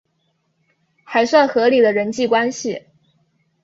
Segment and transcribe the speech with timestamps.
[1.03, 2.87] 还算合理的人际关系